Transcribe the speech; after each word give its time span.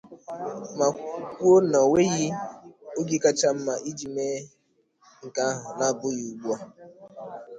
ma 0.77 0.87
kwuo 1.33 1.57
na 1.71 1.79
o 1.83 1.87
nweghị 1.89 2.27
oge 2.99 3.17
kacha 3.23 3.49
mma 3.57 3.73
iji 3.89 4.07
mee 4.15 4.37
nke 5.25 5.41
ahụ 5.49 5.67
n'abụghị 5.77 6.23
ugbua 6.31 6.57